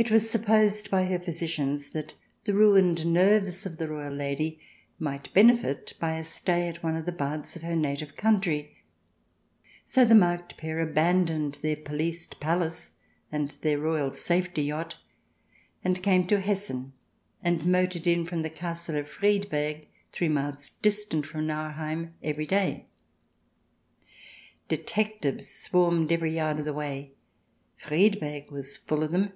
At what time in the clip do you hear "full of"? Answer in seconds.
28.76-29.10